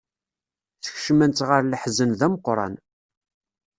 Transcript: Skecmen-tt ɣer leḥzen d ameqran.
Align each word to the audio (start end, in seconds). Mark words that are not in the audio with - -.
Skecmen-tt 0.85 1.45
ɣer 1.49 1.61
leḥzen 1.63 2.11
d 2.19 2.21
ameqran. 2.25 2.75